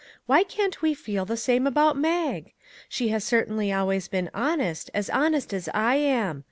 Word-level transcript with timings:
Why 0.25 0.43
can't 0.43 0.81
we 0.81 0.95
feel 0.95 1.25
the 1.25 1.37
same 1.37 1.67
about 1.67 1.95
Mag? 1.95 2.53
She 2.89 3.09
has 3.09 3.23
certainly 3.23 3.71
always 3.71 4.07
been 4.07 4.31
honest; 4.33 4.89
as 4.95 5.11
honest 5.11 5.53
as 5.53 5.69
I 5.75 5.93
am. 5.97 6.39